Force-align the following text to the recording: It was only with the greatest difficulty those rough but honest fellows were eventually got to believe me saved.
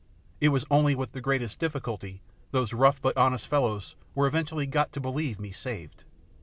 It 0.39 0.49
was 0.49 0.65
only 0.71 0.95
with 0.95 1.11
the 1.11 1.21
greatest 1.21 1.59
difficulty 1.59 2.23
those 2.49 2.73
rough 2.73 2.99
but 2.99 3.15
honest 3.15 3.45
fellows 3.45 3.95
were 4.15 4.25
eventually 4.25 4.65
got 4.65 4.91
to 4.93 4.99
believe 4.99 5.39
me 5.39 5.51
saved. 5.51 6.05